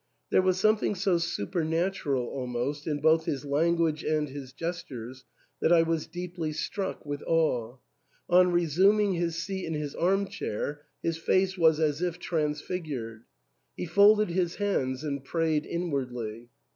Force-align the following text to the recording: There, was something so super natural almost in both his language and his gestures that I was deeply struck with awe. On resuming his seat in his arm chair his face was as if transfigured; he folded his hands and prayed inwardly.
There, 0.31 0.41
was 0.41 0.59
something 0.59 0.95
so 0.95 1.19
super 1.19 1.63
natural 1.63 2.25
almost 2.25 2.87
in 2.87 3.01
both 3.01 3.25
his 3.25 3.45
language 3.45 4.03
and 4.03 4.27
his 4.29 4.51
gestures 4.51 5.25
that 5.59 5.71
I 5.71 5.83
was 5.83 6.07
deeply 6.07 6.53
struck 6.53 7.05
with 7.05 7.21
awe. 7.27 7.77
On 8.27 8.51
resuming 8.51 9.13
his 9.13 9.35
seat 9.35 9.63
in 9.63 9.75
his 9.75 9.93
arm 9.93 10.25
chair 10.27 10.81
his 11.03 11.17
face 11.19 11.55
was 11.55 11.79
as 11.79 12.01
if 12.01 12.17
transfigured; 12.17 13.25
he 13.77 13.85
folded 13.85 14.29
his 14.29 14.55
hands 14.55 15.03
and 15.03 15.23
prayed 15.23 15.67
inwardly. 15.67 16.49